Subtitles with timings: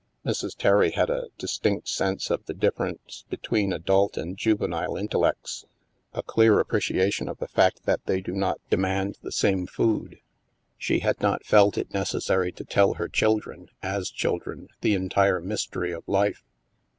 [0.25, 0.57] Mrs.
[0.57, 5.67] Terry had a distinct sense of the difference between adult and juvenile intellects,
[6.15, 9.29] a clear appre ciation of the fact that they do not demand the 52 THE
[9.29, 10.19] MASK same food.
[10.79, 15.91] She had not felt it necessary to tell her children, as children, the entire mystery
[15.91, 16.41] of life.